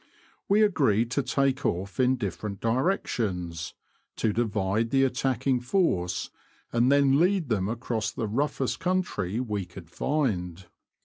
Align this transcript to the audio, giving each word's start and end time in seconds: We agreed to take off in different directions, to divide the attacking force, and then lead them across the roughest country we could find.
We 0.49 0.63
agreed 0.63 1.11
to 1.11 1.21
take 1.21 1.63
off 1.63 1.99
in 1.99 2.15
different 2.15 2.59
directions, 2.59 3.75
to 4.15 4.33
divide 4.33 4.89
the 4.89 5.03
attacking 5.03 5.59
force, 5.59 6.31
and 6.73 6.91
then 6.91 7.19
lead 7.19 7.49
them 7.49 7.69
across 7.69 8.09
the 8.09 8.25
roughest 8.27 8.79
country 8.79 9.39
we 9.39 9.63
could 9.65 9.91
find. 9.91 10.65